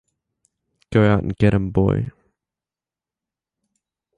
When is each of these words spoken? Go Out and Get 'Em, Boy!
Go 0.91 1.05
Out 1.07 1.21
and 1.21 1.37
Get 1.37 1.53
'Em, 1.53 1.69
Boy! 1.69 2.09